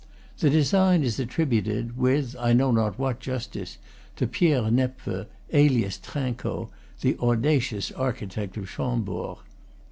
[0.39, 3.77] The design is attributed, with I know not what justice,
[4.15, 9.37] to Pierre Nepveu, alias Trinqueau, the audacious architect of Chambord.